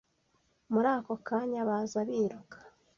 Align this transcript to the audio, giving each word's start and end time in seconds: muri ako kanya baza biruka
muri 0.71 0.89
ako 0.97 1.13
kanya 1.27 1.61
baza 1.69 1.99
biruka 2.07 2.57